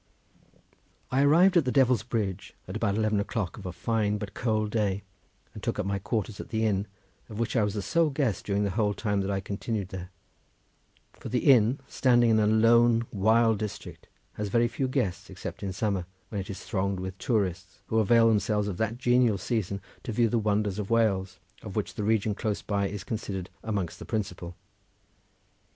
I 1.11 1.21
arrived 1.21 1.57
at 1.57 1.65
the 1.65 1.71
Devil's 1.71 2.01
Bridge 2.01 2.55
at 2.67 2.75
about 2.75 2.95
eleven 2.95 3.19
o'clock 3.19 3.55
of 3.59 3.67
a 3.67 3.71
fine 3.71 4.17
but 4.17 4.33
cold 4.33 4.71
day, 4.71 5.03
and 5.53 5.61
took 5.61 5.77
up 5.77 5.85
my 5.85 5.99
quarters 5.99 6.39
at 6.39 6.49
the 6.49 6.65
inn, 6.65 6.87
of 7.29 7.37
which 7.37 7.55
I 7.55 7.63
was 7.63 7.75
the 7.75 7.83
sole 7.83 8.09
guest 8.09 8.43
during 8.43 8.63
the 8.63 8.71
whole 8.71 8.95
time 8.95 9.21
that 9.21 9.29
I 9.29 9.39
continued 9.39 9.89
there, 9.89 10.09
for 11.19 11.29
the 11.29 11.51
inn, 11.53 11.81
standing 11.87 12.31
in 12.31 12.39
a 12.39 12.47
lone, 12.47 13.05
wild 13.11 13.59
district, 13.59 14.07
has 14.37 14.47
very 14.49 14.67
few 14.67 14.87
guests 14.87 15.29
except 15.29 15.61
in 15.61 15.71
summer, 15.71 16.07
when 16.29 16.41
it 16.41 16.49
is 16.49 16.63
thronged 16.63 16.99
with 16.99 17.15
tourists, 17.19 17.81
who 17.85 17.99
avail 17.99 18.27
themselves 18.27 18.67
of 18.67 18.77
that 18.77 18.97
genial 18.97 19.37
season 19.37 19.81
to 20.01 20.11
view 20.11 20.29
the 20.29 20.39
wonders 20.39 20.79
of 20.79 20.89
Wales, 20.89 21.37
of 21.61 21.75
which 21.75 21.93
the 21.93 22.03
region 22.03 22.33
close 22.33 22.63
by 22.63 22.87
is 22.87 23.03
considered 23.03 23.51
amongst 23.61 23.99
the 23.99 24.05
principal. 24.05 24.55